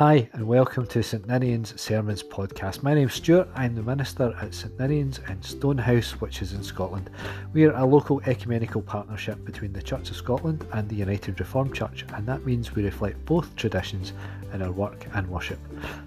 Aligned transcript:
Hi, 0.00 0.30
and 0.32 0.48
welcome 0.48 0.86
to 0.86 1.02
St 1.02 1.28
Ninian's 1.28 1.78
Sermons 1.78 2.22
podcast. 2.22 2.82
My 2.82 2.94
name's 2.94 3.12
Stuart. 3.12 3.50
I'm 3.54 3.74
the 3.74 3.82
minister 3.82 4.34
at 4.40 4.54
St 4.54 4.80
Ninian's 4.80 5.20
in 5.28 5.42
Stonehouse, 5.42 6.12
which 6.22 6.40
is 6.40 6.54
in 6.54 6.62
Scotland. 6.62 7.10
We 7.52 7.66
are 7.66 7.74
a 7.74 7.84
local 7.84 8.22
ecumenical 8.22 8.80
partnership 8.80 9.44
between 9.44 9.74
the 9.74 9.82
Church 9.82 10.08
of 10.08 10.16
Scotland 10.16 10.66
and 10.72 10.88
the 10.88 10.94
United 10.94 11.38
Reformed 11.38 11.74
Church, 11.74 12.06
and 12.14 12.26
that 12.26 12.46
means 12.46 12.74
we 12.74 12.82
reflect 12.82 13.22
both 13.26 13.54
traditions 13.56 14.14
in 14.54 14.62
our 14.62 14.72
work 14.72 15.04
and 15.12 15.28
worship. 15.28 15.58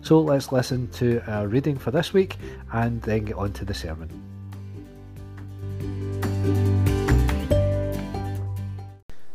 So 0.01 0.19
let's 0.19 0.51
listen 0.51 0.89
to 0.93 1.21
our 1.27 1.47
reading 1.47 1.77
for 1.77 1.91
this 1.91 2.13
week 2.13 2.37
and 2.71 2.99
then 3.03 3.25
get 3.25 3.35
on 3.35 3.53
to 3.53 3.63
the 3.63 3.75
sermon. 3.75 4.09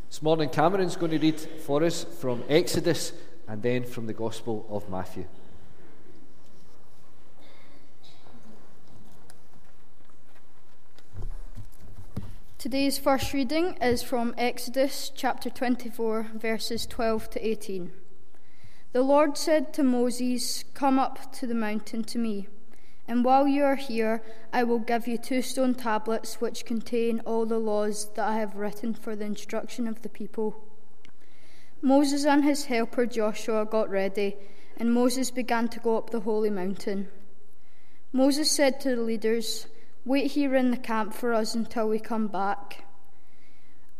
This 0.08 0.20
morning, 0.20 0.48
Cameron's 0.48 0.96
going 0.96 1.12
to 1.12 1.18
read 1.18 1.38
for 1.38 1.84
us 1.84 2.02
from 2.02 2.42
Exodus 2.48 3.12
and 3.48 3.62
then 3.62 3.82
from 3.82 4.06
the 4.06 4.12
Gospel 4.12 4.66
of 4.68 4.90
Matthew. 4.90 5.24
Today's 12.58 12.98
first 12.98 13.32
reading 13.32 13.78
is 13.80 14.02
from 14.02 14.34
Exodus 14.36 15.10
chapter 15.14 15.48
24, 15.48 16.26
verses 16.34 16.86
12 16.86 17.30
to 17.30 17.46
18. 17.46 17.92
The 18.92 19.02
Lord 19.02 19.38
said 19.38 19.72
to 19.74 19.82
Moses, 19.82 20.64
Come 20.74 20.98
up 20.98 21.32
to 21.34 21.46
the 21.46 21.54
mountain 21.54 22.02
to 22.04 22.18
me, 22.18 22.48
and 23.06 23.24
while 23.24 23.48
you 23.48 23.62
are 23.64 23.76
here, 23.76 24.22
I 24.52 24.64
will 24.64 24.80
give 24.80 25.06
you 25.06 25.16
two 25.16 25.40
stone 25.40 25.74
tablets 25.74 26.40
which 26.40 26.66
contain 26.66 27.20
all 27.20 27.46
the 27.46 27.58
laws 27.58 28.10
that 28.16 28.28
I 28.28 28.38
have 28.38 28.56
written 28.56 28.92
for 28.92 29.16
the 29.16 29.24
instruction 29.24 29.86
of 29.86 30.02
the 30.02 30.08
people. 30.08 30.67
Moses 31.80 32.24
and 32.26 32.44
his 32.44 32.64
helper 32.64 33.06
Joshua 33.06 33.64
got 33.64 33.88
ready, 33.88 34.36
and 34.76 34.92
Moses 34.92 35.30
began 35.30 35.68
to 35.68 35.80
go 35.80 35.96
up 35.96 36.10
the 36.10 36.20
holy 36.20 36.50
mountain. 36.50 37.08
Moses 38.12 38.50
said 38.50 38.80
to 38.80 38.96
the 38.96 39.02
leaders, 39.02 39.66
Wait 40.04 40.32
here 40.32 40.54
in 40.54 40.70
the 40.70 40.76
camp 40.76 41.14
for 41.14 41.32
us 41.32 41.54
until 41.54 41.88
we 41.88 41.98
come 41.98 42.26
back. 42.26 42.84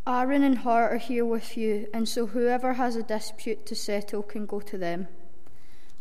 Aaron 0.07 0.43
and 0.43 0.59
Hur 0.59 0.89
are 0.89 0.97
here 0.97 1.25
with 1.25 1.55
you, 1.55 1.87
and 1.93 2.09
so 2.09 2.25
whoever 2.25 2.73
has 2.73 2.95
a 2.95 3.03
dispute 3.03 3.65
to 3.67 3.75
settle 3.75 4.23
can 4.23 4.45
go 4.45 4.59
to 4.59 4.77
them. 4.77 5.07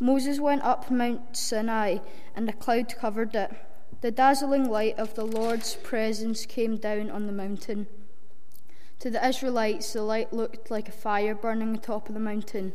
Moses 0.00 0.40
went 0.40 0.62
up 0.62 0.90
Mount 0.90 1.36
Sinai, 1.36 1.98
and 2.34 2.48
a 2.48 2.52
cloud 2.52 2.94
covered 2.98 3.34
it. 3.34 3.52
The 4.00 4.10
dazzling 4.10 4.68
light 4.68 4.98
of 4.98 5.14
the 5.14 5.26
Lord's 5.26 5.74
presence 5.74 6.46
came 6.46 6.76
down 6.76 7.10
on 7.10 7.26
the 7.26 7.32
mountain. 7.32 7.86
To 9.00 9.10
the 9.10 9.24
Israelites, 9.24 9.92
the 9.92 10.02
light 10.02 10.32
looked 10.32 10.72
like 10.72 10.88
a 10.88 10.92
fire 10.92 11.34
burning 11.34 11.76
atop 11.76 12.08
of 12.08 12.14
the 12.14 12.20
mountain. 12.20 12.72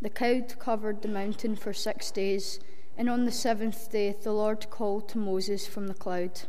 The 0.00 0.08
cloud 0.08 0.58
covered 0.58 1.02
the 1.02 1.08
mountain 1.08 1.56
for 1.56 1.74
six 1.74 2.10
days, 2.10 2.58
and 2.96 3.10
on 3.10 3.26
the 3.26 3.32
seventh 3.32 3.92
day 3.92 4.16
the 4.22 4.32
Lord 4.32 4.70
called 4.70 5.10
to 5.10 5.18
Moses 5.18 5.66
from 5.66 5.88
the 5.88 5.94
cloud. 5.94 6.42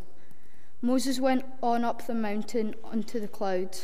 Moses 0.82 1.20
went 1.20 1.44
on 1.62 1.84
up 1.84 2.08
the 2.08 2.14
mountain 2.14 2.76
onto 2.84 3.20
the 3.20 3.28
cloud. 3.28 3.78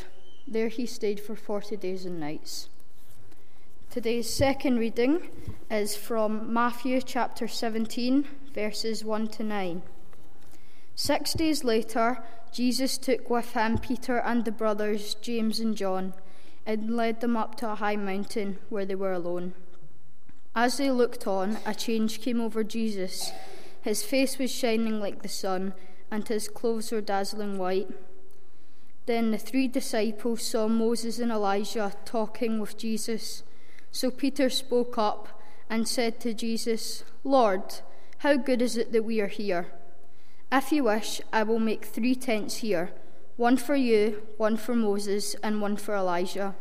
There 0.48 0.68
he 0.68 0.86
stayed 0.86 1.20
for 1.20 1.36
forty 1.36 1.76
days 1.76 2.06
and 2.06 2.18
nights. 2.18 2.70
Today's 3.90 4.32
second 4.32 4.78
reading 4.78 5.28
is 5.70 5.96
from 5.96 6.52
Matthew 6.52 7.02
chapter 7.02 7.46
17, 7.46 8.24
verses 8.54 9.04
1 9.04 9.28
to 9.28 9.42
9. 9.42 9.82
Six 10.94 11.32
days 11.34 11.64
later, 11.64 12.22
Jesus 12.52 12.98
took 12.98 13.30
with 13.30 13.52
him 13.52 13.78
Peter 13.78 14.18
and 14.18 14.44
the 14.44 14.52
brothers 14.52 15.14
James 15.14 15.60
and 15.60 15.76
John 15.76 16.14
and 16.66 16.96
led 16.96 17.20
them 17.20 17.36
up 17.36 17.56
to 17.56 17.70
a 17.70 17.76
high 17.76 17.96
mountain 17.96 18.58
where 18.68 18.84
they 18.84 18.94
were 18.94 19.12
alone. 19.12 19.54
As 20.54 20.76
they 20.76 20.90
looked 20.90 21.26
on, 21.26 21.58
a 21.64 21.74
change 21.74 22.20
came 22.20 22.40
over 22.40 22.64
Jesus. 22.64 23.32
His 23.82 24.02
face 24.02 24.38
was 24.38 24.50
shining 24.50 25.00
like 25.00 25.22
the 25.22 25.28
sun, 25.28 25.74
and 26.10 26.26
his 26.26 26.48
clothes 26.48 26.90
were 26.90 27.00
dazzling 27.00 27.56
white. 27.56 27.88
Then 29.06 29.30
the 29.30 29.38
three 29.38 29.68
disciples 29.68 30.42
saw 30.42 30.68
Moses 30.68 31.18
and 31.18 31.30
Elijah 31.30 31.92
talking 32.04 32.58
with 32.58 32.76
Jesus. 32.76 33.42
So 33.90 34.10
Peter 34.10 34.50
spoke 34.50 34.98
up 34.98 35.40
and 35.68 35.88
said 35.88 36.20
to 36.20 36.34
Jesus, 36.34 37.04
Lord, 37.24 37.80
how 38.18 38.36
good 38.36 38.60
is 38.60 38.76
it 38.76 38.92
that 38.92 39.04
we 39.04 39.20
are 39.20 39.28
here? 39.28 39.68
If 40.52 40.72
you 40.72 40.84
wish, 40.84 41.20
I 41.32 41.44
will 41.44 41.60
make 41.60 41.84
three 41.84 42.14
tents 42.14 42.56
here 42.56 42.92
one 43.36 43.56
for 43.56 43.74
you, 43.74 44.20
one 44.36 44.56
for 44.56 44.74
Moses, 44.74 45.34
and 45.42 45.62
one 45.62 45.76
for 45.76 45.94
Elijah. 45.94 46.54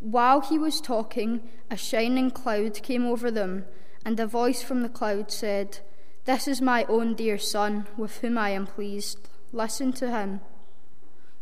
While 0.00 0.40
he 0.40 0.58
was 0.58 0.80
talking, 0.80 1.42
a 1.70 1.76
shining 1.76 2.30
cloud 2.30 2.82
came 2.82 3.04
over 3.04 3.30
them, 3.30 3.66
and 4.02 4.18
a 4.18 4.26
voice 4.26 4.62
from 4.62 4.80
the 4.80 4.88
cloud 4.88 5.30
said, 5.30 5.80
This 6.24 6.48
is 6.48 6.62
my 6.62 6.84
own 6.84 7.14
dear 7.14 7.36
Son, 7.36 7.86
with 7.98 8.18
whom 8.18 8.38
I 8.38 8.50
am 8.50 8.66
pleased. 8.66 9.28
Listen 9.52 9.92
to 9.94 10.10
him. 10.10 10.40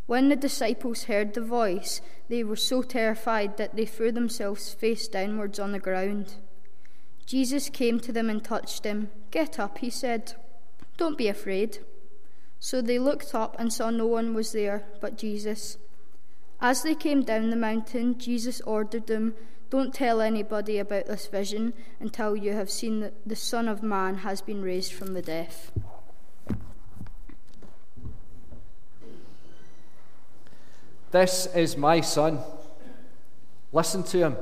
When 0.07 0.31
the 0.31 0.37
disciples 0.37 1.05
heard 1.05 1.35
the 1.35 1.43
voice, 1.43 2.01
they 2.29 2.43
were 2.43 2.57
so 2.57 2.83
terrified 2.83 3.57
that 3.59 3.77
they 3.77 3.85
threw 3.85 4.11
themselves 4.11 4.73
face 4.73 5.07
downwards 5.07 5.61
on 5.61 5.71
the 5.71 5.79
ground. 5.79 6.37
Jesus 7.27 7.69
came 7.69 8.01
to 8.01 8.11
them 8.11 8.29
and 8.29 8.43
touched 8.43 8.83
them. 8.83 9.11
Get 9.31 9.61
up, 9.61 9.79
he 9.79 9.91
said. 9.91 10.35
Don't 10.99 11.17
be 11.17 11.29
afraid. 11.29 11.79
So 12.61 12.83
they 12.83 12.99
looked 12.99 13.35
up 13.35 13.57
and 13.59 13.73
saw 13.73 13.89
no 13.89 14.07
one 14.07 14.35
was 14.35 14.53
there 14.53 14.85
but 15.01 15.17
Jesus. 15.17 15.79
As 16.61 16.83
they 16.83 16.97
came 16.97 17.23
down 17.23 17.51
the 17.51 17.57
mountain, 17.57 18.19
Jesus 18.19 18.61
ordered 18.63 19.07
them, 19.07 19.35
Don't 19.71 19.95
tell 19.95 20.21
anybody 20.21 20.79
about 20.79 21.07
this 21.07 21.29
vision 21.29 21.73
until 22.01 22.35
you 22.35 22.53
have 22.53 22.69
seen 22.69 22.99
that 23.01 23.15
the 23.25 23.37
Son 23.37 23.69
of 23.69 23.83
Man 23.83 24.19
has 24.19 24.43
been 24.43 24.61
raised 24.61 24.93
from 24.93 25.15
the 25.15 25.23
dead. 25.23 25.55
This 31.13 31.47
is 31.55 31.77
my 31.77 32.01
son. 32.01 32.41
Listen 33.73 34.03
to 34.03 34.19
him. 34.19 34.37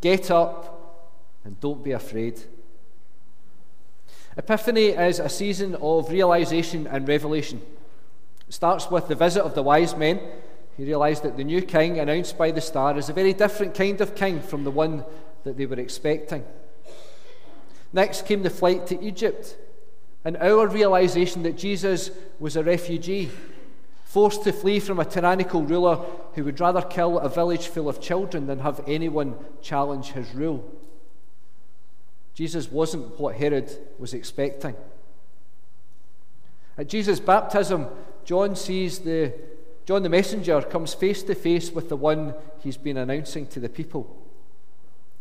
Get 0.00 0.30
up 0.30 1.12
and 1.44 1.60
don't 1.60 1.82
be 1.82 1.90
afraid. 1.90 2.40
Epiphany 4.38 4.88
is 4.88 5.18
a 5.18 5.30
season 5.30 5.74
of 5.76 6.10
realization 6.10 6.86
and 6.88 7.08
revelation. 7.08 7.62
It 8.46 8.52
starts 8.52 8.90
with 8.90 9.08
the 9.08 9.14
visit 9.14 9.42
of 9.42 9.54
the 9.54 9.62
wise 9.62 9.96
men. 9.96 10.20
He 10.76 10.84
realized 10.84 11.22
that 11.22 11.38
the 11.38 11.44
new 11.44 11.62
king 11.62 11.98
announced 11.98 12.36
by 12.36 12.50
the 12.50 12.60
star 12.60 12.98
is 12.98 13.08
a 13.08 13.14
very 13.14 13.32
different 13.32 13.74
kind 13.74 13.98
of 14.02 14.14
king 14.14 14.42
from 14.42 14.64
the 14.64 14.70
one 14.70 15.06
that 15.44 15.56
they 15.56 15.64
were 15.64 15.80
expecting. 15.80 16.44
Next 17.94 18.26
came 18.26 18.42
the 18.42 18.50
flight 18.50 18.86
to 18.88 19.02
Egypt, 19.02 19.56
and 20.22 20.36
our 20.36 20.68
realization 20.68 21.42
that 21.44 21.56
Jesus 21.56 22.10
was 22.38 22.56
a 22.56 22.64
refugee, 22.64 23.30
forced 24.04 24.44
to 24.44 24.52
flee 24.52 24.80
from 24.80 25.00
a 25.00 25.04
tyrannical 25.06 25.62
ruler 25.62 26.04
who 26.34 26.44
would 26.44 26.60
rather 26.60 26.82
kill 26.82 27.18
a 27.20 27.30
village 27.30 27.68
full 27.68 27.88
of 27.88 28.02
children 28.02 28.46
than 28.46 28.58
have 28.58 28.84
anyone 28.86 29.34
challenge 29.62 30.08
his 30.12 30.34
rule. 30.34 30.75
Jesus 32.36 32.70
wasn't 32.70 33.18
what 33.18 33.34
Herod 33.34 33.74
was 33.98 34.12
expecting. 34.12 34.76
At 36.76 36.86
Jesus' 36.86 37.18
baptism, 37.18 37.86
John 38.26 38.54
sees 38.54 38.98
the 38.98 39.32
John 39.86 40.02
the 40.02 40.10
messenger 40.10 40.60
comes 40.60 40.92
face 40.92 41.22
to 41.22 41.34
face 41.34 41.70
with 41.70 41.88
the 41.88 41.96
one 41.96 42.34
he's 42.62 42.76
been 42.76 42.98
announcing 42.98 43.46
to 43.48 43.60
the 43.60 43.68
people. 43.70 44.22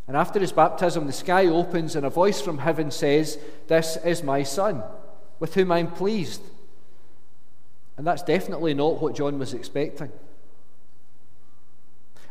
And 0.07 0.17
after 0.17 0.39
his 0.39 0.51
baptism, 0.51 1.07
the 1.07 1.13
sky 1.13 1.45
opens 1.45 1.95
and 1.95 2.05
a 2.05 2.09
voice 2.09 2.41
from 2.41 2.57
heaven 2.57 2.91
says, 2.91 3.37
This 3.67 3.97
is 4.03 4.21
my 4.21 4.43
son, 4.43 4.83
with 5.39 5.53
whom 5.53 5.71
I'm 5.71 5.91
pleased. 5.91 6.41
And 7.95 8.05
that's 8.05 8.23
definitely 8.23 8.73
not 8.73 8.99
what 8.99 9.15
John 9.15 9.39
was 9.39 9.53
expecting. 9.53 10.11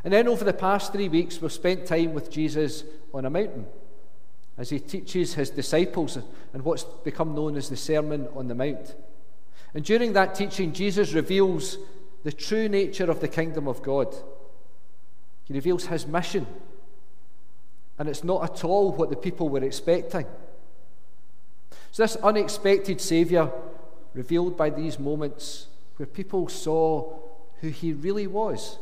And 0.02 0.12
then 0.12 0.28
over 0.28 0.44
the 0.44 0.52
past 0.52 0.92
three 0.92 1.08
weeks, 1.08 1.40
we've 1.40 1.52
spent 1.52 1.86
time 1.86 2.12
with 2.12 2.30
Jesus 2.30 2.84
on 3.14 3.24
a 3.24 3.30
mountain 3.30 3.66
as 4.56 4.70
he 4.70 4.78
teaches 4.78 5.34
his 5.34 5.50
disciples 5.50 6.18
and 6.52 6.64
what's 6.64 6.84
become 6.84 7.34
known 7.34 7.56
as 7.56 7.68
the 7.68 7.76
Sermon 7.76 8.28
on 8.34 8.48
the 8.48 8.54
Mount. 8.54 8.94
And 9.74 9.84
during 9.84 10.12
that 10.12 10.34
teaching, 10.34 10.72
Jesus 10.72 11.12
reveals 11.12 11.78
the 12.22 12.32
true 12.32 12.68
nature 12.68 13.10
of 13.10 13.20
the 13.20 13.28
kingdom 13.28 13.66
of 13.66 13.82
God. 13.82 14.14
He 15.44 15.54
reveals 15.54 15.86
his 15.86 16.06
mission. 16.06 16.46
And 17.98 18.08
it's 18.08 18.24
not 18.24 18.44
at 18.44 18.64
all 18.64 18.92
what 18.92 19.10
the 19.10 19.16
people 19.16 19.48
were 19.48 19.62
expecting. 19.62 20.26
So, 21.90 22.02
this 22.02 22.16
unexpected 22.16 23.00
Saviour, 23.00 23.52
revealed 24.14 24.56
by 24.56 24.70
these 24.70 24.98
moments 24.98 25.66
where 25.96 26.06
people 26.06 26.48
saw 26.48 27.18
who 27.60 27.68
he 27.68 27.92
really 27.92 28.26
was 28.26 28.78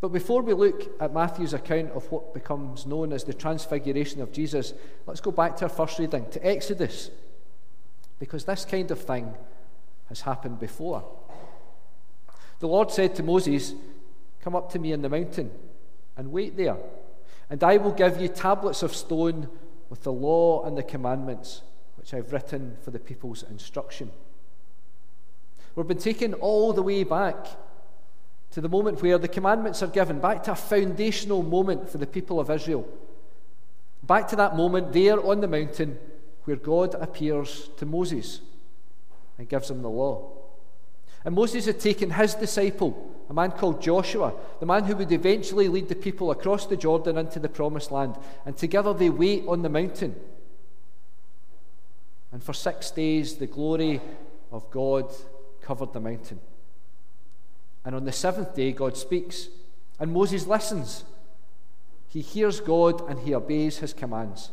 but 0.00 0.08
before 0.08 0.42
we 0.42 0.54
look 0.54 0.90
at 1.00 1.12
Matthew's 1.12 1.52
account 1.52 1.90
of 1.92 2.10
what 2.10 2.32
becomes 2.32 2.86
known 2.86 3.12
as 3.12 3.24
the 3.24 3.34
transfiguration 3.34 4.22
of 4.22 4.32
Jesus, 4.32 4.72
let's 5.06 5.20
go 5.20 5.30
back 5.30 5.56
to 5.56 5.66
our 5.66 5.68
first 5.68 5.98
reading, 5.98 6.26
to 6.30 6.46
Exodus, 6.46 7.10
because 8.18 8.44
this 8.44 8.64
kind 8.64 8.90
of 8.90 9.00
thing 9.00 9.34
has 10.08 10.22
happened 10.22 10.58
before. 10.58 11.04
The 12.60 12.68
Lord 12.68 12.90
said 12.90 13.14
to 13.16 13.22
Moses, 13.22 13.74
Come 14.42 14.56
up 14.56 14.72
to 14.72 14.78
me 14.78 14.92
in 14.92 15.02
the 15.02 15.08
mountain 15.10 15.50
and 16.16 16.32
wait 16.32 16.56
there. 16.56 16.78
And 17.50 17.62
I 17.62 17.76
will 17.76 17.92
give 17.92 18.20
you 18.20 18.28
tablets 18.28 18.82
of 18.82 18.94
stone 18.94 19.48
with 19.90 20.02
the 20.02 20.12
law 20.12 20.64
and 20.64 20.78
the 20.78 20.82
commandments, 20.82 21.62
which 21.96 22.14
I've 22.14 22.32
written 22.32 22.76
for 22.82 22.90
the 22.90 22.98
people's 22.98 23.42
instruction. 23.42 24.10
We've 25.74 25.86
been 25.86 25.98
taken 25.98 26.34
all 26.34 26.72
the 26.72 26.82
way 26.82 27.04
back 27.04 27.46
to 28.52 28.60
the 28.60 28.68
moment 28.68 29.02
where 29.02 29.18
the 29.18 29.28
commandments 29.28 29.82
are 29.82 29.88
given, 29.88 30.20
back 30.20 30.42
to 30.44 30.52
a 30.52 30.56
foundational 30.56 31.42
moment 31.42 31.88
for 31.88 31.98
the 31.98 32.06
people 32.06 32.40
of 32.40 32.50
Israel. 32.50 32.86
Back 34.02 34.28
to 34.28 34.36
that 34.36 34.56
moment 34.56 34.92
there 34.92 35.24
on 35.24 35.40
the 35.40 35.46
mountain 35.46 35.98
where 36.44 36.56
God 36.56 36.94
appears 36.94 37.70
to 37.76 37.86
Moses 37.86 38.40
and 39.38 39.48
gives 39.48 39.70
him 39.70 39.82
the 39.82 39.88
law. 39.88 40.32
And 41.24 41.34
Moses 41.34 41.66
had 41.66 41.78
taken 41.78 42.10
his 42.10 42.34
disciple, 42.34 43.14
a 43.28 43.34
man 43.34 43.52
called 43.52 43.82
Joshua, 43.82 44.32
the 44.58 44.66
man 44.66 44.84
who 44.84 44.96
would 44.96 45.12
eventually 45.12 45.68
lead 45.68 45.88
the 45.88 45.94
people 45.94 46.30
across 46.30 46.66
the 46.66 46.76
Jordan 46.76 47.18
into 47.18 47.38
the 47.38 47.48
promised 47.48 47.92
land, 47.92 48.16
and 48.46 48.56
together 48.56 48.94
they 48.94 49.10
wait 49.10 49.44
on 49.46 49.62
the 49.62 49.68
mountain. 49.68 50.16
And 52.32 52.42
for 52.42 52.52
six 52.52 52.90
days, 52.90 53.36
the 53.36 53.46
glory 53.46 54.00
of 54.50 54.70
God 54.70 55.12
covered 55.60 55.92
the 55.92 56.00
mountain. 56.00 56.40
And 57.84 57.94
on 57.94 58.04
the 58.04 58.12
seventh 58.12 58.54
day, 58.54 58.72
God 58.72 58.96
speaks, 58.96 59.48
and 59.98 60.12
Moses 60.12 60.46
listens. 60.46 61.04
He 62.08 62.20
hears 62.20 62.60
God 62.60 63.08
and 63.08 63.20
he 63.20 63.34
obeys 63.34 63.78
his 63.78 63.92
commands. 63.92 64.50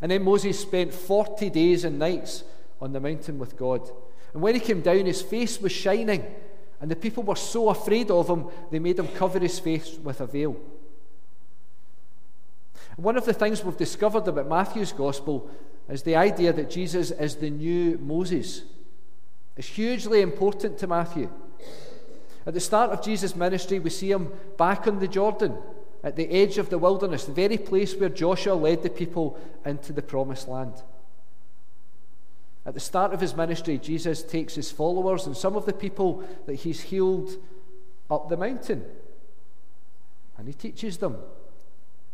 And 0.00 0.10
then 0.10 0.22
Moses 0.22 0.58
spent 0.58 0.94
40 0.94 1.50
days 1.50 1.84
and 1.84 1.98
nights 1.98 2.44
on 2.80 2.92
the 2.92 3.00
mountain 3.00 3.38
with 3.38 3.56
God. 3.56 3.90
And 4.32 4.42
when 4.42 4.54
he 4.54 4.60
came 4.60 4.80
down, 4.80 5.06
his 5.06 5.20
face 5.20 5.60
was 5.60 5.72
shining, 5.72 6.24
and 6.80 6.90
the 6.90 6.96
people 6.96 7.22
were 7.22 7.36
so 7.36 7.68
afraid 7.68 8.10
of 8.10 8.28
him, 8.28 8.46
they 8.70 8.78
made 8.78 8.98
him 8.98 9.08
cover 9.08 9.38
his 9.38 9.58
face 9.58 9.98
with 10.02 10.20
a 10.20 10.26
veil. 10.26 10.56
One 12.96 13.16
of 13.16 13.24
the 13.24 13.34
things 13.34 13.64
we've 13.64 13.76
discovered 13.76 14.26
about 14.28 14.48
Matthew's 14.48 14.92
gospel 14.92 15.50
is 15.88 16.02
the 16.02 16.16
idea 16.16 16.52
that 16.52 16.70
Jesus 16.70 17.10
is 17.10 17.36
the 17.36 17.50
new 17.50 17.98
Moses. 17.98 18.62
It's 19.56 19.68
hugely 19.68 20.20
important 20.20 20.78
to 20.78 20.86
Matthew. 20.86 21.30
At 22.46 22.54
the 22.54 22.60
start 22.60 22.90
of 22.90 23.02
Jesus' 23.02 23.36
ministry, 23.36 23.78
we 23.78 23.90
see 23.90 24.10
him 24.10 24.32
back 24.56 24.86
on 24.86 24.98
the 24.98 25.08
Jordan, 25.08 25.56
at 26.02 26.16
the 26.16 26.30
edge 26.30 26.56
of 26.56 26.70
the 26.70 26.78
wilderness, 26.78 27.24
the 27.24 27.32
very 27.32 27.58
place 27.58 27.94
where 27.94 28.08
Joshua 28.08 28.54
led 28.54 28.82
the 28.82 28.90
people 28.90 29.38
into 29.64 29.92
the 29.92 30.02
promised 30.02 30.48
land. 30.48 30.74
At 32.64 32.74
the 32.74 32.80
start 32.80 33.12
of 33.12 33.20
his 33.20 33.34
ministry, 33.34 33.78
Jesus 33.78 34.22
takes 34.22 34.54
his 34.54 34.70
followers 34.70 35.26
and 35.26 35.36
some 35.36 35.56
of 35.56 35.66
the 35.66 35.72
people 35.72 36.24
that 36.46 36.56
he's 36.56 36.80
healed 36.80 37.36
up 38.10 38.28
the 38.28 38.36
mountain. 38.36 38.84
And 40.38 40.46
he 40.46 40.54
teaches 40.54 40.98
them, 40.98 41.18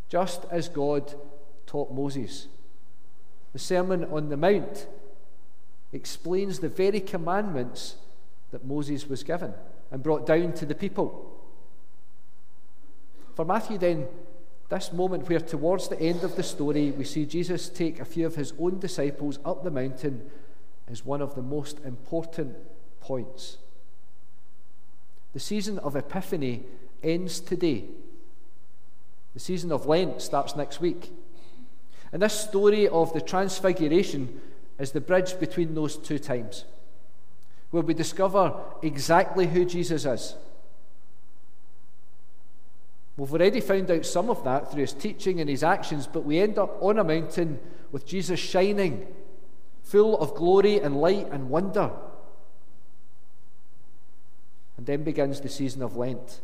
just 0.09 0.45
as 0.51 0.69
God 0.69 1.15
taught 1.67 1.93
Moses. 1.93 2.49
The 3.53 3.59
Sermon 3.59 4.05
on 4.05 4.29
the 4.29 4.37
Mount 4.37 4.89
explains 5.93 6.59
the 6.59 6.69
very 6.69 7.01
commandments 7.01 7.97
that 8.51 8.65
Moses 8.65 9.09
was 9.09 9.23
given 9.23 9.55
and 9.91 10.03
brought 10.03 10.27
down 10.27 10.53
to 10.55 10.67
the 10.67 10.75
people. 10.75 11.33
For 13.35 13.45
Matthew, 13.45 13.79
then, 13.79 14.09
this 14.69 14.93
moment 14.93 15.29
where 15.29 15.41
towards 15.41 15.89
the 15.89 16.01
end 16.01 16.25
of 16.25 16.35
the 16.35 16.43
story 16.43 16.91
we 16.91 17.05
see 17.05 17.25
Jesus 17.25 17.69
take 17.69 18.01
a 18.01 18.05
few 18.05 18.27
of 18.27 18.35
his 18.35 18.53
own 18.59 18.81
disciples 18.81 19.39
up 19.45 19.63
the 19.63 19.71
mountain 19.71 20.29
is 20.91 21.05
one 21.05 21.23
of 21.23 21.35
the 21.35 21.43
most 21.43 21.79
important 21.85 22.57
points. 23.01 23.59
The 25.33 25.41
season 25.41 25.79
of 25.81 25.97
Epiphany 25.97 26.65
ends 27.03 27.41
today. 27.41 27.85
The 29.35 29.41
season 29.41 29.71
of 29.71 29.87
Lent 29.87 30.23
starts 30.23 30.57
next 30.57 30.81
week. 30.81 31.13
And 32.13 32.23
this 32.23 32.33
story 32.33 32.89
of 32.89 33.13
the 33.13 33.21
Transfiguration 33.21 34.41
is 34.79 34.93
the 34.93 35.01
bridge 35.01 35.39
between 35.39 35.75
those 35.75 35.97
two 35.97 36.19
times, 36.19 36.65
where 37.71 37.83
we 37.83 37.95
discover 37.95 38.55
exactly 38.83 39.47
who 39.47 39.65
Jesus 39.65 40.05
is. 40.05 40.35
We've 43.17 43.33
already 43.33 43.61
found 43.61 43.91
out 43.91 44.05
some 44.05 44.29
of 44.29 44.45
that 44.45 44.71
through 44.71 44.83
his 44.83 44.93
teaching 44.93 45.41
and 45.41 45.49
his 45.49 45.65
actions, 45.65 46.07
but 46.07 46.25
we 46.25 46.39
end 46.39 46.59
up 46.59 46.77
on 46.83 46.99
a 46.99 47.05
mountain 47.05 47.59
with 47.91 48.07
Jesus 48.07 48.39
shining, 48.39 49.07
full 49.83 50.19
of 50.19 50.35
glory 50.35 50.79
and 50.79 51.01
light 51.01 51.29
and 51.31 51.49
wonder. 51.49 51.91
And 54.77 54.85
then 54.85 55.03
begins 55.03 55.41
the 55.41 55.49
season 55.49 55.83
of 55.83 55.97
Lent, 55.97 56.43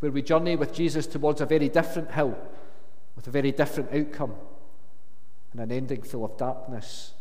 where 0.00 0.12
we 0.12 0.20
journey 0.20 0.56
with 0.56 0.74
Jesus 0.74 1.06
towards 1.06 1.40
a 1.40 1.46
very 1.46 1.70
different 1.70 2.10
hill, 2.12 2.36
with 3.16 3.26
a 3.26 3.30
very 3.30 3.52
different 3.52 3.94
outcome 3.94 4.34
and 5.52 5.60
an 5.62 5.72
ending 5.72 6.02
full 6.02 6.24
of 6.24 6.36
darkness 6.36 7.14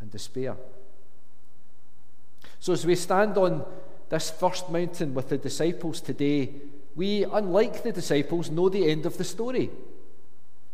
and 0.00 0.10
despair. 0.10 0.56
So, 2.58 2.72
as 2.72 2.84
we 2.84 2.94
stand 2.94 3.36
on 3.38 3.64
this 4.08 4.30
first 4.30 4.70
mountain 4.70 5.14
with 5.14 5.28
the 5.28 5.38
disciples 5.38 6.00
today, 6.00 6.50
we, 6.96 7.24
unlike 7.24 7.82
the 7.82 7.92
disciples, 7.92 8.50
know 8.50 8.68
the 8.68 8.90
end 8.90 9.06
of 9.06 9.16
the 9.16 9.24
story. 9.24 9.70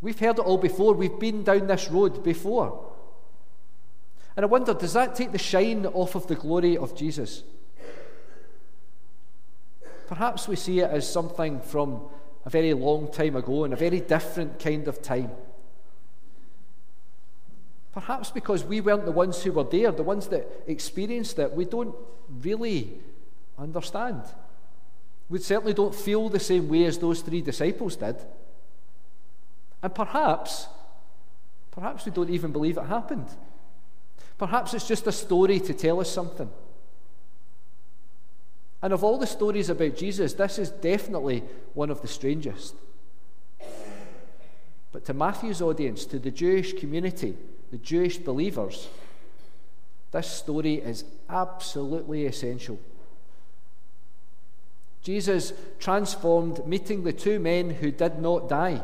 We've 0.00 0.18
heard 0.18 0.38
it 0.38 0.44
all 0.44 0.58
before, 0.58 0.94
we've 0.94 1.18
been 1.18 1.44
down 1.44 1.66
this 1.66 1.88
road 1.88 2.22
before. 2.24 2.92
And 4.36 4.44
I 4.44 4.48
wonder, 4.48 4.74
does 4.74 4.92
that 4.92 5.14
take 5.14 5.32
the 5.32 5.38
shine 5.38 5.86
off 5.86 6.14
of 6.14 6.26
the 6.26 6.34
glory 6.34 6.76
of 6.76 6.94
Jesus? 6.94 7.42
Perhaps 10.06 10.46
we 10.46 10.56
see 10.56 10.80
it 10.80 10.90
as 10.90 11.10
something 11.10 11.60
from 11.60 12.02
a 12.44 12.50
very 12.50 12.72
long 12.74 13.10
time 13.10 13.34
ago 13.34 13.64
and 13.64 13.72
a 13.72 13.76
very 13.76 14.00
different 14.00 14.58
kind 14.58 14.86
of 14.86 15.02
time. 15.02 15.30
Perhaps 17.96 18.30
because 18.30 18.62
we 18.62 18.82
weren't 18.82 19.06
the 19.06 19.10
ones 19.10 19.42
who 19.42 19.52
were 19.52 19.64
there, 19.64 19.90
the 19.90 20.02
ones 20.02 20.28
that 20.28 20.46
experienced 20.66 21.38
it, 21.38 21.50
we 21.52 21.64
don't 21.64 21.94
really 22.42 22.92
understand. 23.58 24.20
We 25.30 25.38
certainly 25.38 25.72
don't 25.72 25.94
feel 25.94 26.28
the 26.28 26.38
same 26.38 26.68
way 26.68 26.84
as 26.84 26.98
those 26.98 27.22
three 27.22 27.40
disciples 27.40 27.96
did. 27.96 28.16
And 29.82 29.94
perhaps, 29.94 30.66
perhaps 31.70 32.04
we 32.04 32.12
don't 32.12 32.28
even 32.28 32.52
believe 32.52 32.76
it 32.76 32.84
happened. 32.84 33.28
Perhaps 34.36 34.74
it's 34.74 34.86
just 34.86 35.06
a 35.06 35.12
story 35.12 35.58
to 35.60 35.72
tell 35.72 35.98
us 35.98 36.10
something. 36.10 36.50
And 38.82 38.92
of 38.92 39.04
all 39.04 39.16
the 39.16 39.26
stories 39.26 39.70
about 39.70 39.96
Jesus, 39.96 40.34
this 40.34 40.58
is 40.58 40.68
definitely 40.68 41.44
one 41.72 41.88
of 41.88 42.02
the 42.02 42.08
strangest. 42.08 42.74
But 44.92 45.06
to 45.06 45.14
Matthew's 45.14 45.62
audience, 45.62 46.04
to 46.04 46.18
the 46.18 46.30
Jewish 46.30 46.74
community, 46.74 47.36
the 47.70 47.78
Jewish 47.78 48.18
believers, 48.18 48.88
this 50.12 50.30
story 50.30 50.74
is 50.76 51.04
absolutely 51.28 52.26
essential. 52.26 52.78
Jesus 55.02 55.52
transformed 55.78 56.66
meeting 56.66 57.04
the 57.04 57.12
two 57.12 57.38
men 57.38 57.70
who 57.70 57.90
did 57.90 58.18
not 58.18 58.48
die, 58.48 58.82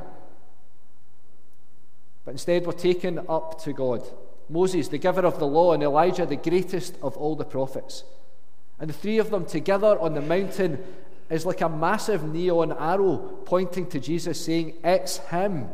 but 2.25 2.33
instead 2.33 2.67
were 2.67 2.73
taken 2.73 3.21
up 3.29 3.61
to 3.62 3.73
God. 3.73 4.03
Moses, 4.49 4.89
the 4.89 4.99
giver 4.99 5.23
of 5.23 5.39
the 5.39 5.47
law, 5.47 5.73
and 5.73 5.83
Elijah, 5.83 6.27
the 6.27 6.37
greatest 6.37 6.97
of 7.03 7.17
all 7.17 7.35
the 7.35 7.45
prophets. 7.45 8.05
And 8.79 8.91
the 8.91 8.95
three 8.95 9.19
of 9.19 9.31
them 9.31 9.47
together 9.47 9.99
on 9.99 10.15
the 10.15 10.21
mountain 10.21 10.79
is 11.31 11.47
like 11.47 11.61
a 11.61 11.69
massive 11.69 12.23
neon 12.23 12.73
arrow 12.73 13.17
pointing 13.47 13.87
to 13.87 13.99
Jesus, 13.99 14.45
saying, 14.45 14.75
It's 14.85 15.19
Him. 15.19 15.69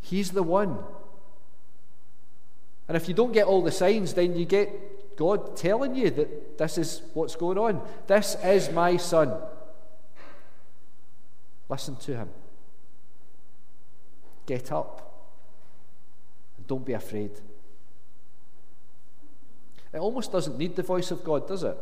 He's 0.00 0.32
the 0.32 0.42
one. 0.42 0.78
And 2.88 2.96
if 2.96 3.08
you 3.08 3.14
don't 3.14 3.32
get 3.32 3.46
all 3.46 3.62
the 3.62 3.72
signs, 3.72 4.14
then 4.14 4.36
you 4.36 4.44
get 4.44 5.16
God 5.16 5.56
telling 5.56 5.94
you 5.94 6.10
that 6.10 6.58
this 6.58 6.78
is 6.78 7.02
what's 7.14 7.34
going 7.34 7.58
on. 7.58 7.82
This 8.06 8.36
is 8.44 8.70
my 8.70 8.96
son. 8.96 9.32
Listen 11.68 11.96
to 11.96 12.16
him. 12.16 12.28
Get 14.46 14.70
up. 14.70 15.02
And 16.56 16.66
don't 16.66 16.84
be 16.84 16.92
afraid. 16.92 17.32
It 19.92 19.98
almost 19.98 20.30
doesn't 20.30 20.58
need 20.58 20.76
the 20.76 20.82
voice 20.82 21.10
of 21.10 21.24
God, 21.24 21.48
does 21.48 21.64
it? 21.64 21.76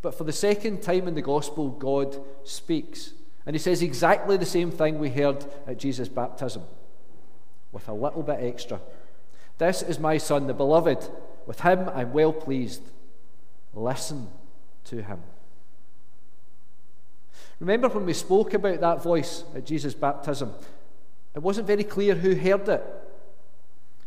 But 0.00 0.16
for 0.16 0.24
the 0.24 0.32
second 0.32 0.82
time 0.82 1.06
in 1.06 1.14
the 1.14 1.22
gospel, 1.22 1.68
God 1.68 2.18
speaks. 2.44 3.12
And 3.44 3.54
he 3.54 3.60
says 3.60 3.82
exactly 3.82 4.36
the 4.36 4.46
same 4.46 4.70
thing 4.70 4.98
we 4.98 5.10
heard 5.10 5.44
at 5.66 5.78
Jesus' 5.78 6.08
baptism, 6.08 6.62
with 7.72 7.88
a 7.88 7.92
little 7.92 8.22
bit 8.22 8.38
extra. 8.40 8.80
This 9.58 9.82
is 9.82 9.98
my 9.98 10.18
son, 10.18 10.46
the 10.46 10.54
beloved. 10.54 11.08
With 11.46 11.60
him 11.60 11.88
I'm 11.94 12.12
well 12.12 12.32
pleased. 12.32 12.82
Listen 13.74 14.28
to 14.84 15.02
him. 15.02 15.20
Remember 17.60 17.88
when 17.88 18.06
we 18.06 18.14
spoke 18.14 18.54
about 18.54 18.80
that 18.80 19.02
voice 19.02 19.44
at 19.54 19.66
Jesus' 19.66 19.94
baptism? 19.94 20.52
It 21.34 21.40
wasn't 21.40 21.66
very 21.66 21.84
clear 21.84 22.14
who 22.14 22.34
heard 22.34 22.68
it. 22.68 22.84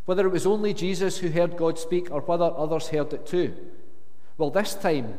Whether 0.05 0.25
it 0.25 0.31
was 0.31 0.48
only 0.48 0.74
Jesus 0.74 1.17
who 1.17 1.29
heard 1.29 1.58
God 1.58 1.77
speak 1.77 2.10
or 2.12 2.22
whether 2.22 2.46
others 2.46 2.88
heard 2.88 3.13
it 3.13 3.25
too. 3.25 3.55
Well, 4.38 4.50
this 4.50 4.74
time, 4.74 5.17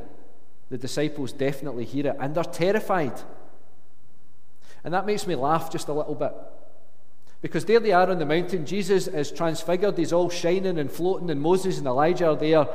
the 0.70 0.78
disciples 0.78 1.32
definitely 1.32 1.84
hear 1.84 2.08
it 2.08 2.16
and 2.18 2.34
they're 2.34 2.44
terrified. 2.44 3.20
And 4.84 4.92
that 4.94 5.06
makes 5.06 5.26
me 5.26 5.34
laugh 5.34 5.70
just 5.70 5.88
a 5.88 5.92
little 5.92 6.14
bit. 6.14 6.32
Because 7.42 7.64
there 7.64 7.80
they 7.80 7.92
are 7.92 8.08
on 8.08 8.20
the 8.20 8.24
mountain. 8.24 8.64
Jesus 8.64 9.08
is 9.08 9.32
transfigured. 9.32 9.98
He's 9.98 10.12
all 10.12 10.30
shining 10.30 10.78
and 10.78 10.90
floating, 10.90 11.28
and 11.28 11.40
Moses 11.40 11.76
and 11.76 11.86
Elijah 11.86 12.28
are 12.28 12.36
there. 12.36 12.66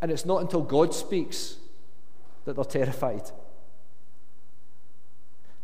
And 0.00 0.10
it's 0.10 0.24
not 0.24 0.40
until 0.40 0.62
God 0.62 0.94
speaks 0.94 1.56
that 2.46 2.56
they're 2.56 2.64
terrified. 2.64 3.30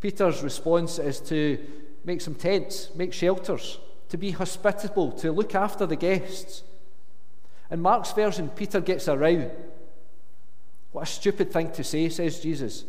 Peter's 0.01 0.43
response 0.43 0.99
is 0.99 1.21
to 1.21 1.59
make 2.05 2.21
some 2.21 2.35
tents, 2.35 2.91
make 2.95 3.15
shelters, 3.15 3.79
to 4.11 4.19
be 4.19 4.33
hospitable, 4.33 5.11
to 5.13 5.33
look 5.33 5.55
after 5.55 5.87
the 5.87 5.97
guests. 5.97 6.63
In 7.71 7.81
Mark's 7.81 8.13
version, 8.13 8.51
Peter 8.51 8.83
gets 8.83 9.09
a 9.09 9.17
row. 9.17 9.51
What 10.93 11.05
a 11.05 11.07
stupid 11.07 11.51
thing 11.51 11.73
to 11.73 11.83
say, 11.83 12.11
says 12.11 12.41
Jesus. 12.41 12.85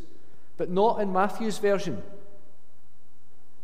But 0.58 0.70
not 0.70 1.00
in 1.00 1.14
Matthew's 1.14 1.58
version. 1.58 2.04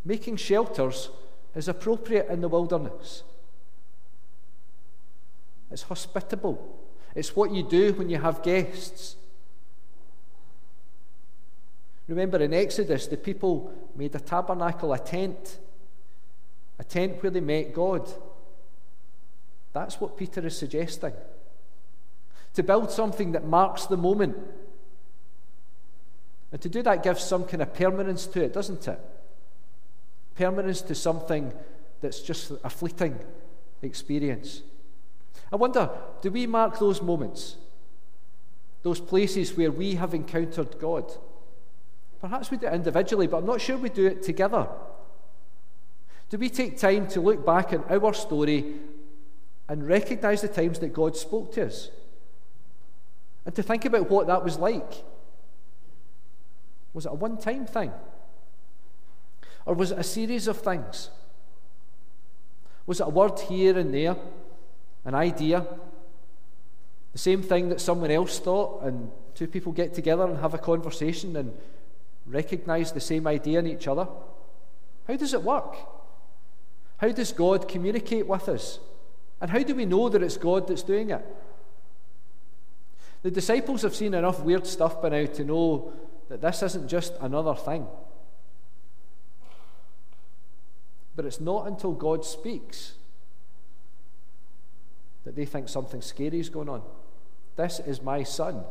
Making 0.05 0.38
shelters 0.38 1.10
is 1.55 1.67
appropriate 1.67 2.27
in 2.29 2.41
the 2.41 2.48
wilderness. 2.48 3.24
It's 5.72 5.84
hospitable. 5.84 6.79
It's 7.15 7.36
what 7.36 7.51
you 7.51 7.63
do 7.63 7.93
when 7.93 8.10
you 8.10 8.17
have 8.17 8.43
guests. 8.43 9.15
Remember 12.08 12.38
in 12.39 12.53
Exodus, 12.53 13.08
the 13.08 13.17
people 13.17 13.72
made 13.96 14.13
a 14.15 14.20
tabernacle, 14.20 14.93
a 14.93 15.00
tent, 15.00 15.60
a 16.79 16.84
tent 16.84 17.22
where 17.24 17.29
they 17.29 17.39
met 17.39 17.74
God. 17.74 18.10
That's 19.74 20.01
what 20.01 20.17
Peter 20.17 20.46
is 20.46 20.58
suggesting. 20.58 21.13
To 22.55 22.63
build 22.63 22.91
something 22.91 23.31
that 23.31 23.46
marks 23.46 23.86
the 23.86 23.96
moment. 23.96 24.36
And 26.51 26.62
to 26.62 26.67
do 26.67 26.81
that 26.81 27.03
gives 27.03 27.24
some 27.24 27.46
kind 27.46 27.62
of 27.62 27.74
permanence 27.74 28.27
to 28.27 28.43
it, 28.43 28.53
doesn't 28.53 28.86
it? 28.88 29.00
Permanence 30.35 30.81
to 30.83 30.95
something 30.95 31.53
that's 32.01 32.21
just 32.21 32.51
a 32.63 32.69
fleeting 32.69 33.19
experience. 33.81 34.61
I 35.51 35.55
wonder, 35.55 35.89
do 36.21 36.31
we 36.31 36.47
mark 36.47 36.79
those 36.79 37.01
moments? 37.01 37.57
Those 38.83 39.00
places 39.00 39.55
where 39.55 39.71
we 39.71 39.95
have 39.95 40.13
encountered 40.13 40.79
God? 40.79 41.11
Perhaps 42.19 42.51
we 42.51 42.57
do 42.57 42.67
it 42.67 42.73
individually, 42.73 43.27
but 43.27 43.38
I'm 43.38 43.45
not 43.45 43.61
sure 43.61 43.77
we 43.77 43.89
do 43.89 44.07
it 44.07 44.23
together. 44.23 44.67
Do 46.29 46.38
we 46.38 46.50
take 46.50 46.77
time 46.77 47.07
to 47.09 47.21
look 47.21 47.45
back 47.45 47.73
on 47.73 47.83
our 47.89 48.13
story 48.13 48.75
and 49.67 49.88
recognize 49.88 50.41
the 50.41 50.47
times 50.47 50.79
that 50.79 50.93
God 50.93 51.17
spoke 51.17 51.53
to 51.53 51.65
us? 51.65 51.89
And 53.45 53.53
to 53.55 53.63
think 53.63 53.85
about 53.85 54.09
what 54.09 54.27
that 54.27 54.43
was 54.43 54.57
like? 54.57 55.03
Was 56.93 57.05
it 57.05 57.11
a 57.11 57.15
one 57.15 57.38
time 57.38 57.65
thing? 57.65 57.91
Or 59.65 59.74
was 59.75 59.91
it 59.91 60.00
a 60.00 60.03
series 60.03 60.48
of 60.48 60.58
things? 60.58 61.10
Was 62.86 63.00
it 63.00 63.08
a 63.08 63.10
word 63.10 63.39
here 63.41 63.77
and 63.77 63.94
there? 63.94 64.15
An 65.06 65.15
idea? 65.15 65.65
The 67.13 67.20
same 67.20 67.44
thing 67.44 67.70
that 67.70 67.82
someone 67.82 68.12
else 68.12 68.39
thought, 68.39 68.84
and 68.84 69.12
two 69.36 69.48
people 69.48 69.72
get 69.72 69.94
together 69.94 70.24
and 70.25 70.38
have 70.39 70.53
a 70.53 70.58
conversation 70.58 71.36
and 71.36 71.53
recognize 72.25 72.91
the 72.91 73.00
same 73.00 73.27
idea 73.27 73.60
in 73.60 73.68
each 73.68 73.88
other? 73.88 74.08
How 75.08 75.15
does 75.15 75.34
it 75.34 75.44
work? 75.44 75.75
How 76.98 77.10
does 77.10 77.32
God 77.32 77.68
communicate 77.68 78.27
with 78.27 78.48
us? 78.48 78.80
And 79.41 79.50
how 79.50 79.63
do 79.63 79.74
we 79.74 79.86
know 79.86 80.08
that 80.10 80.22
it's 80.22 80.38
God 80.38 80.68
that's 80.68 80.84
doing 80.84 81.10
it? 81.10 81.25
The 83.24 83.32
disciples 83.32 83.82
have 83.82 83.96
seen 83.96 84.13
enough 84.13 84.41
weird 84.41 84.65
stuff 84.65 85.01
by 85.01 85.10
now 85.10 85.25
to 85.25 85.44
know 85.44 85.94
that 86.30 86.41
this 86.41 86.63
isn't 86.63 86.88
just 86.88 87.13
another 87.20 87.56
thing. 87.56 87.88
But 91.15 91.25
it's 91.25 91.39
not 91.39 91.68
until 91.68 91.91
God 91.91 92.25
speaks 92.25 92.94
that 95.24 95.36
they 95.36 95.46
think 95.46 95.70
something 95.70 96.01
scary 96.01 96.39
is 96.39 96.50
going 96.50 96.70
on. 96.70 96.82
This 97.56 97.80
is 97.80 98.01
my 98.01 98.24
son 98.24 98.63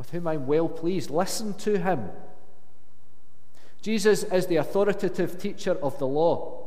with 0.00 0.10
whom 0.10 0.26
I'm 0.26 0.46
well 0.46 0.66
pleased. 0.66 1.10
Listen 1.10 1.52
to 1.58 1.78
him. 1.78 2.08
Jesus 3.82 4.22
is 4.24 4.46
the 4.46 4.56
authoritative 4.56 5.38
teacher 5.38 5.72
of 5.82 5.98
the 5.98 6.06
law. 6.06 6.66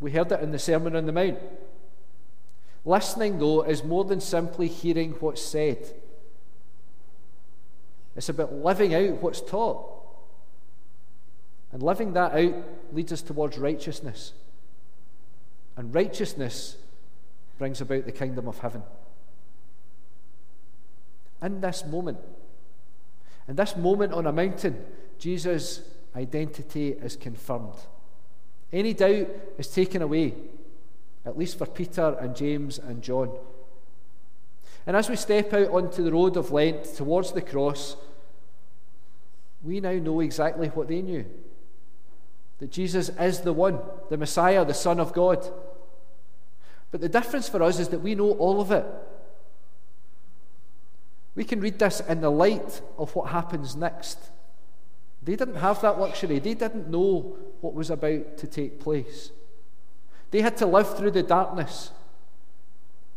We 0.00 0.12
heard 0.12 0.32
it 0.32 0.40
in 0.40 0.52
the 0.52 0.58
Sermon 0.58 0.94
on 0.94 1.06
the 1.06 1.12
Mount. 1.12 1.38
Listening, 2.84 3.38
though, 3.38 3.62
is 3.62 3.82
more 3.82 4.04
than 4.04 4.20
simply 4.20 4.68
hearing 4.68 5.12
what's 5.12 5.40
said. 5.40 5.94
It's 8.16 8.28
about 8.28 8.52
living 8.52 8.94
out 8.94 9.22
what's 9.22 9.40
taught. 9.40 9.91
And 11.72 11.82
living 11.82 12.12
that 12.12 12.32
out 12.32 12.54
leads 12.92 13.12
us 13.12 13.22
towards 13.22 13.58
righteousness. 13.58 14.34
And 15.76 15.94
righteousness 15.94 16.76
brings 17.58 17.80
about 17.80 18.04
the 18.04 18.12
kingdom 18.12 18.46
of 18.46 18.58
heaven. 18.58 18.82
In 21.40 21.60
this 21.60 21.84
moment, 21.86 22.18
in 23.48 23.56
this 23.56 23.76
moment 23.76 24.12
on 24.12 24.26
a 24.26 24.32
mountain, 24.32 24.84
Jesus' 25.18 25.80
identity 26.14 26.90
is 26.90 27.16
confirmed. 27.16 27.74
Any 28.72 28.92
doubt 28.94 29.28
is 29.58 29.68
taken 29.68 30.02
away, 30.02 30.34
at 31.24 31.38
least 31.38 31.58
for 31.58 31.66
Peter 31.66 32.16
and 32.20 32.36
James 32.36 32.78
and 32.78 33.02
John. 33.02 33.30
And 34.86 34.96
as 34.96 35.08
we 35.08 35.16
step 35.16 35.52
out 35.54 35.70
onto 35.70 36.02
the 36.02 36.12
road 36.12 36.36
of 36.36 36.52
Lent 36.52 36.84
towards 36.84 37.32
the 37.32 37.42
cross, 37.42 37.96
we 39.62 39.80
now 39.80 39.94
know 39.94 40.20
exactly 40.20 40.68
what 40.68 40.88
they 40.88 41.02
knew 41.02 41.24
that 42.62 42.70
Jesus 42.70 43.08
is 43.18 43.40
the 43.40 43.52
one, 43.52 43.80
the 44.08 44.16
Messiah, 44.16 44.64
the 44.64 44.72
Son 44.72 45.00
of 45.00 45.12
God. 45.12 45.44
But 46.92 47.00
the 47.00 47.08
difference 47.08 47.48
for 47.48 47.60
us 47.60 47.80
is 47.80 47.88
that 47.88 47.98
we 47.98 48.14
know 48.14 48.30
all 48.34 48.60
of 48.60 48.70
it. 48.70 48.86
We 51.34 51.42
can 51.42 51.60
read 51.60 51.80
this 51.80 51.98
in 51.98 52.20
the 52.20 52.30
light 52.30 52.80
of 52.98 53.16
what 53.16 53.30
happens 53.30 53.74
next. 53.74 54.16
They 55.24 55.34
didn't 55.34 55.56
have 55.56 55.82
that 55.82 55.98
luxury, 55.98 56.38
they 56.38 56.54
didn't 56.54 56.86
know 56.86 57.36
what 57.62 57.74
was 57.74 57.90
about 57.90 58.38
to 58.38 58.46
take 58.46 58.78
place. 58.78 59.32
They 60.30 60.40
had 60.40 60.56
to 60.58 60.66
live 60.66 60.96
through 60.96 61.10
the 61.10 61.24
darkness, 61.24 61.90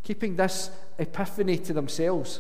keeping 0.01 0.37
this 0.37 0.71
epiphany 0.97 1.59
to 1.59 1.73
themselves, 1.73 2.39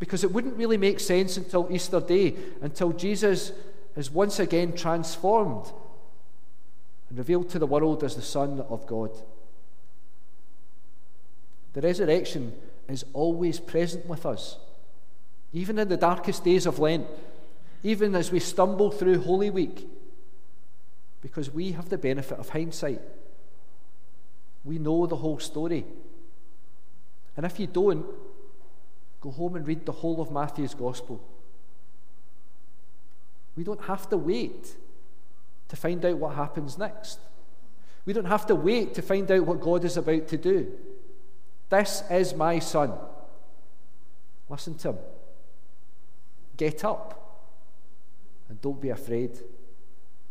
because 0.00 0.24
it 0.24 0.32
wouldn't 0.32 0.56
really 0.56 0.78
make 0.78 0.98
sense 0.98 1.36
until 1.36 1.68
Easter 1.70 2.00
Day, 2.00 2.34
until 2.60 2.90
Jesus 2.90 3.52
is 3.94 4.10
once 4.10 4.40
again 4.40 4.72
transformed 4.72 5.70
revealed 7.14 7.48
to 7.50 7.58
the 7.58 7.66
world 7.66 8.02
as 8.04 8.16
the 8.16 8.22
Son 8.22 8.60
of 8.68 8.86
God. 8.86 9.10
The 11.72 11.80
resurrection 11.80 12.52
is 12.88 13.04
always 13.12 13.58
present 13.58 14.06
with 14.06 14.26
us 14.26 14.58
even 15.54 15.78
in 15.78 15.88
the 15.88 15.96
darkest 15.96 16.44
days 16.44 16.66
of 16.66 16.80
Lent, 16.80 17.06
even 17.84 18.14
as 18.16 18.32
we 18.32 18.40
stumble 18.40 18.90
through 18.90 19.20
Holy 19.20 19.50
Week, 19.50 19.88
because 21.22 21.48
we 21.48 21.72
have 21.72 21.88
the 21.88 21.96
benefit 21.96 22.38
of 22.38 22.48
hindsight. 22.48 23.00
We 24.64 24.78
know 24.78 25.06
the 25.06 25.16
whole 25.16 25.38
story. 25.38 25.84
And 27.36 27.46
if 27.46 27.60
you 27.60 27.68
don't, 27.68 28.04
go 29.20 29.30
home 29.30 29.54
and 29.54 29.66
read 29.66 29.86
the 29.86 29.92
whole 29.92 30.20
of 30.20 30.32
Matthew's 30.32 30.74
Gospel. 30.74 31.22
We 33.56 33.62
don't 33.62 33.82
have 33.82 34.10
to 34.10 34.16
wait 34.16 34.74
to 35.74 35.80
find 35.80 36.04
out 36.04 36.18
what 36.18 36.36
happens 36.36 36.78
next. 36.78 37.18
We 38.06 38.12
don't 38.12 38.26
have 38.26 38.46
to 38.46 38.54
wait 38.54 38.94
to 38.94 39.02
find 39.02 39.28
out 39.30 39.44
what 39.44 39.60
God 39.60 39.84
is 39.84 39.96
about 39.96 40.28
to 40.28 40.36
do. 40.36 40.70
This 41.68 42.04
is 42.10 42.34
my 42.34 42.60
son. 42.60 42.92
Listen 44.48 44.76
to 44.76 44.90
him. 44.90 44.98
Get 46.56 46.84
up 46.84 47.20
and 48.48 48.60
don't 48.60 48.80
be 48.80 48.90
afraid. 48.90 49.36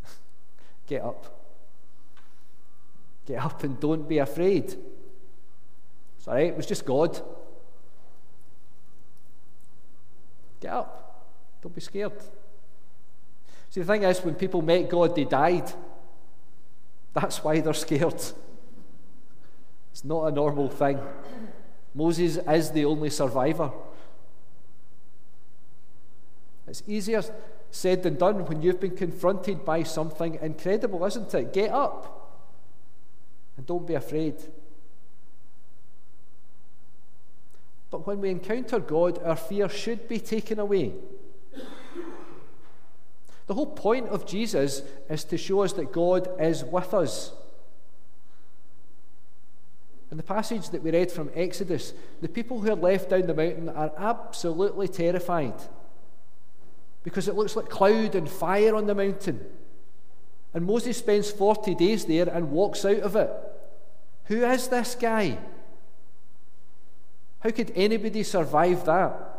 Get 0.87 1.01
up. 1.01 1.25
Get 3.25 3.43
up 3.43 3.63
and 3.63 3.77
don't 3.79 4.07
be 4.07 4.19
afraid. 4.19 4.75
Right, 6.25 6.47
it 6.47 6.55
was 6.55 6.65
just 6.65 6.85
God. 6.85 7.19
Get 10.61 10.71
up. 10.71 11.27
Don't 11.61 11.75
be 11.75 11.81
scared. 11.81 12.13
See, 13.73 13.81
the 13.81 13.87
thing 13.87 14.03
is, 14.03 14.23
when 14.23 14.35
people 14.35 14.61
met 14.61 14.87
God, 14.87 15.15
they 15.15 15.23
died. 15.23 15.71
That's 17.11 17.43
why 17.43 17.59
they're 17.59 17.73
scared. 17.73 18.21
It's 19.91 20.03
not 20.03 20.27
a 20.27 20.31
normal 20.31 20.69
thing. 20.69 20.99
Moses 21.95 22.37
is 22.37 22.69
the 22.69 22.85
only 22.85 23.09
survivor. 23.09 23.71
It's 26.67 26.83
easier 26.85 27.23
said 27.71 28.03
than 28.03 28.13
done 28.13 28.45
when 28.45 28.61
you've 28.61 28.79
been 28.79 28.95
confronted 28.95 29.65
by 29.65 29.81
something 29.81 30.37
incredible, 30.39 31.03
isn't 31.05 31.33
it? 31.33 31.51
Get 31.51 31.71
up 31.71 32.29
and 33.57 33.65
don't 33.65 33.87
be 33.87 33.95
afraid. 33.95 34.35
But 37.89 38.05
when 38.05 38.21
we 38.21 38.29
encounter 38.29 38.77
God, 38.77 39.19
our 39.23 39.35
fear 39.35 39.67
should 39.67 40.07
be 40.07 40.19
taken 40.19 40.59
away. 40.59 40.93
The 43.47 43.53
whole 43.53 43.67
point 43.67 44.07
of 44.09 44.25
Jesus 44.25 44.83
is 45.09 45.23
to 45.25 45.37
show 45.37 45.61
us 45.61 45.73
that 45.73 45.91
God 45.91 46.29
is 46.39 46.63
with 46.63 46.93
us. 46.93 47.33
In 50.11 50.17
the 50.17 50.23
passage 50.23 50.69
that 50.69 50.83
we 50.83 50.91
read 50.91 51.11
from 51.11 51.31
Exodus, 51.33 51.93
the 52.21 52.29
people 52.29 52.61
who 52.61 52.71
are 52.71 52.75
left 52.75 53.09
down 53.09 53.25
the 53.25 53.33
mountain 53.33 53.69
are 53.69 53.91
absolutely 53.97 54.87
terrified 54.87 55.55
because 57.03 57.27
it 57.27 57.35
looks 57.35 57.55
like 57.55 57.69
cloud 57.69 58.15
and 58.15 58.29
fire 58.29 58.75
on 58.75 58.85
the 58.85 58.95
mountain. 58.95 59.43
And 60.53 60.65
Moses 60.65 60.97
spends 60.97 61.31
40 61.31 61.75
days 61.75 62.05
there 62.05 62.29
and 62.29 62.51
walks 62.51 62.85
out 62.85 62.99
of 62.99 63.15
it. 63.15 63.31
Who 64.25 64.45
is 64.45 64.67
this 64.67 64.95
guy? 64.95 65.37
How 67.39 67.49
could 67.49 67.73
anybody 67.75 68.23
survive 68.23 68.85
that? 68.85 69.32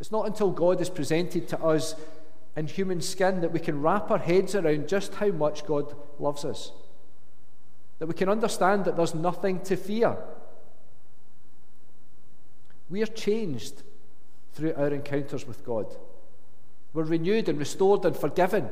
It's 0.00 0.12
not 0.12 0.26
until 0.26 0.50
God 0.50 0.80
is 0.80 0.90
presented 0.90 1.48
to 1.48 1.60
us 1.60 1.94
in 2.56 2.66
human 2.66 3.00
skin 3.00 3.40
that 3.40 3.52
we 3.52 3.60
can 3.60 3.82
wrap 3.82 4.10
our 4.10 4.18
heads 4.18 4.54
around 4.54 4.88
just 4.88 5.14
how 5.14 5.28
much 5.28 5.66
God 5.66 5.94
loves 6.18 6.44
us. 6.44 6.72
That 7.98 8.06
we 8.06 8.14
can 8.14 8.28
understand 8.28 8.84
that 8.84 8.96
there's 8.96 9.14
nothing 9.14 9.60
to 9.62 9.76
fear. 9.76 10.16
We 12.88 13.02
are 13.02 13.06
changed 13.06 13.82
through 14.54 14.74
our 14.74 14.88
encounters 14.88 15.46
with 15.46 15.64
God. 15.64 15.86
We're 16.94 17.04
renewed 17.04 17.48
and 17.48 17.58
restored 17.58 18.04
and 18.04 18.16
forgiven. 18.16 18.68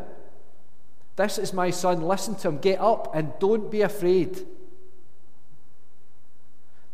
This 1.17 1.39
is 1.39 1.53
my 1.53 1.71
son. 1.71 2.03
Listen 2.03 2.35
to 2.37 2.49
him. 2.49 2.59
Get 2.59 2.81
up 2.81 3.15
and 3.15 3.33
don't 3.41 3.71
be 3.71 3.83
afraid. 3.83 4.47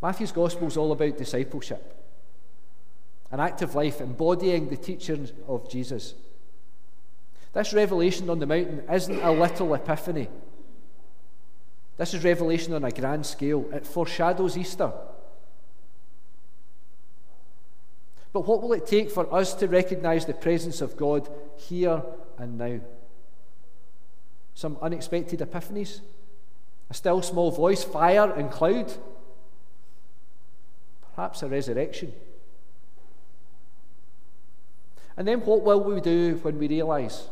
Matthew's 0.01 0.33
gospel 0.33 0.67
is 0.67 0.77
all 0.77 0.93
about 0.93 1.19
discipleship 1.19 2.02
an 3.33 3.41
active 3.41 3.75
life 3.75 4.01
embodying 4.01 4.69
the 4.69 4.77
teachings 4.77 5.33
of 5.49 5.69
Jesus. 5.69 6.15
This 7.55 7.73
revelation 7.73 8.31
on 8.31 8.39
the 8.39 8.47
mountain 8.47 8.83
isn't 8.93 9.21
a 9.21 9.33
little 9.33 9.75
epiphany. 9.75 10.29
This 11.97 12.15
is 12.15 12.25
revelation 12.25 12.75
on 12.75 12.85
a 12.85 12.91
grand 12.91 13.25
scale. 13.27 13.67
It 13.73 13.87
foreshadows 13.87 14.57
Easter. 14.57 14.93
But 18.33 18.47
what 18.47 18.63
will 18.63 18.73
it 18.73 18.87
take 18.87 19.11
for 19.11 19.33
us 19.35 19.55
to 19.55 19.69
recognize 19.69 20.25
the 20.25 20.33
presence 20.35 20.81
of 20.81 20.97
God 20.97 21.29
here 21.57 22.03
and 22.39 22.57
now? 22.59 22.81
Some 24.55 24.79
unexpected 24.81 25.41
epiphanies? 25.41 26.01
A 26.91 26.95
still 26.95 27.23
small 27.23 27.51
voice, 27.51 27.85
fire 27.85 28.31
and 28.33 28.51
cloud? 28.51 28.93
Perhaps 31.15 31.43
a 31.43 31.49
resurrection? 31.49 32.13
And 35.17 35.29
then 35.29 35.41
what 35.41 35.63
will 35.63 35.83
we 35.83 36.01
do 36.01 36.39
when 36.43 36.59
we 36.59 36.69
realize? 36.69 37.29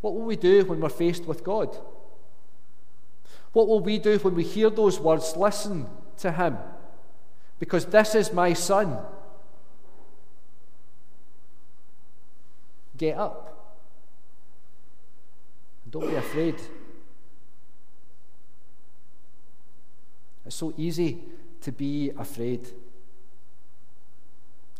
What 0.00 0.14
will 0.14 0.24
we 0.24 0.36
do 0.36 0.64
when 0.64 0.80
we're 0.80 0.88
faced 0.88 1.24
with 1.24 1.44
God? 1.44 1.76
What 3.52 3.68
will 3.68 3.80
we 3.80 3.98
do 3.98 4.18
when 4.18 4.34
we 4.34 4.44
hear 4.44 4.70
those 4.70 5.00
words? 5.00 5.36
Listen 5.36 5.86
to 6.18 6.32
Him, 6.32 6.58
because 7.58 7.86
this 7.86 8.14
is 8.14 8.32
my 8.32 8.52
Son. 8.52 8.98
Get 12.96 13.16
up. 13.16 13.44
Don't 15.90 16.08
be 16.08 16.16
afraid. 16.16 16.56
It's 20.44 20.56
so 20.56 20.74
easy 20.76 21.22
to 21.62 21.72
be 21.72 22.10
afraid. 22.16 22.68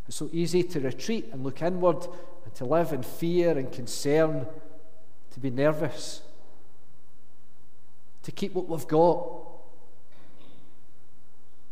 It's 0.08 0.16
so 0.16 0.30
easy 0.32 0.62
to 0.62 0.80
retreat 0.80 1.28
and 1.32 1.44
look 1.44 1.60
inward 1.60 2.06
and 2.44 2.54
to 2.54 2.64
live 2.64 2.92
in 2.94 3.02
fear 3.02 3.56
and 3.56 3.70
concern, 3.70 4.46
to 5.32 5.40
be 5.40 5.50
nervous, 5.50 6.22
to 8.22 8.32
keep 8.32 8.54
what 8.54 8.68
we've 8.68 8.88
got 8.88 9.36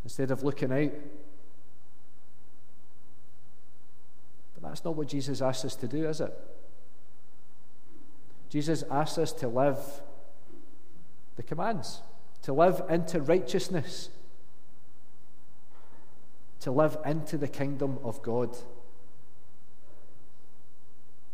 instead 0.04 0.30
of 0.30 0.42
looking 0.42 0.70
out. 0.70 0.92
But 4.54 4.68
that's 4.68 4.84
not 4.84 4.96
what 4.96 5.08
Jesus 5.08 5.40
asks 5.40 5.64
us 5.64 5.74
to 5.76 5.88
do, 5.88 6.06
is 6.06 6.20
it? 6.20 6.32
Jesus 8.50 8.84
asks 8.90 9.16
us 9.16 9.32
to 9.32 9.48
live 9.48 9.78
the 11.36 11.42
commands, 11.42 12.02
to 12.42 12.52
live 12.52 12.82
into 12.90 13.20
righteousness 13.22 14.10
to 16.60 16.70
live 16.70 16.96
into 17.04 17.36
the 17.36 17.48
kingdom 17.48 17.98
of 18.02 18.22
God. 18.22 18.56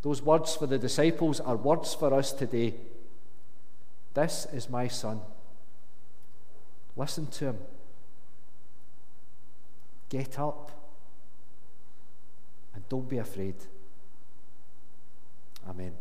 Those 0.01 0.21
words 0.21 0.55
for 0.55 0.67
the 0.67 0.77
disciples 0.77 1.39
are 1.39 1.55
words 1.55 1.93
for 1.93 2.13
us 2.13 2.33
today. 2.33 2.73
This 4.13 4.45
is 4.53 4.69
my 4.69 4.87
son. 4.87 5.21
Listen 6.95 7.25
to 7.27 7.45
him. 7.45 7.57
Get 10.09 10.37
up 10.37 10.71
and 12.75 12.87
don't 12.89 13.09
be 13.09 13.17
afraid. 13.17 13.55
Amen. 15.67 15.93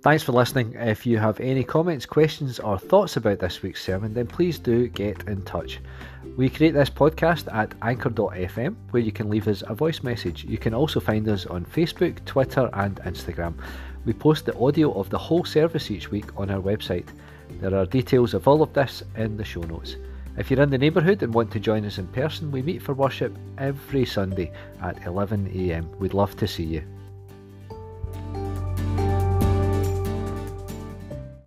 Thanks 0.00 0.22
for 0.22 0.30
listening. 0.30 0.74
If 0.74 1.04
you 1.06 1.18
have 1.18 1.40
any 1.40 1.64
comments, 1.64 2.06
questions, 2.06 2.60
or 2.60 2.78
thoughts 2.78 3.16
about 3.16 3.40
this 3.40 3.62
week's 3.62 3.82
sermon, 3.82 4.14
then 4.14 4.28
please 4.28 4.56
do 4.56 4.86
get 4.86 5.26
in 5.26 5.42
touch. 5.42 5.80
We 6.36 6.48
create 6.48 6.72
this 6.74 6.88
podcast 6.88 7.52
at 7.52 7.74
anchor.fm 7.82 8.76
where 8.90 9.02
you 9.02 9.10
can 9.10 9.28
leave 9.28 9.48
us 9.48 9.64
a 9.66 9.74
voice 9.74 10.04
message. 10.04 10.44
You 10.44 10.56
can 10.56 10.72
also 10.72 11.00
find 11.00 11.28
us 11.28 11.46
on 11.46 11.64
Facebook, 11.64 12.24
Twitter, 12.26 12.70
and 12.74 13.00
Instagram. 13.00 13.54
We 14.04 14.12
post 14.12 14.46
the 14.46 14.56
audio 14.56 14.92
of 14.92 15.10
the 15.10 15.18
whole 15.18 15.44
service 15.44 15.90
each 15.90 16.12
week 16.12 16.26
on 16.38 16.48
our 16.48 16.60
website. 16.60 17.08
There 17.60 17.74
are 17.74 17.84
details 17.84 18.34
of 18.34 18.46
all 18.46 18.62
of 18.62 18.72
this 18.72 19.02
in 19.16 19.36
the 19.36 19.44
show 19.44 19.62
notes. 19.62 19.96
If 20.36 20.48
you're 20.48 20.62
in 20.62 20.70
the 20.70 20.78
neighbourhood 20.78 21.24
and 21.24 21.34
want 21.34 21.50
to 21.50 21.58
join 21.58 21.84
us 21.84 21.98
in 21.98 22.06
person, 22.06 22.52
we 22.52 22.62
meet 22.62 22.82
for 22.82 22.94
worship 22.94 23.36
every 23.58 24.04
Sunday 24.04 24.52
at 24.80 25.00
11am. 25.00 25.96
We'd 25.96 26.14
love 26.14 26.36
to 26.36 26.46
see 26.46 26.62
you. 26.62 26.84